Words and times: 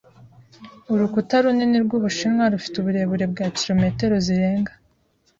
Urukuta 0.91 1.35
runini 1.43 1.77
rw'Ubushinwa 1.85 2.43
rufite 2.53 2.75
uburebure 2.77 3.25
bwa 3.31 3.45
kilometero 3.57 4.15
zirenga. 4.25 4.71